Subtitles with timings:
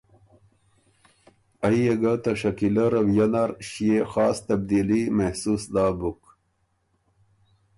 [1.65, 6.21] ائ يې ګه ته شکیلۀ رؤیۀ نر ݭيې خاص تبدیلي محسوس داک بُک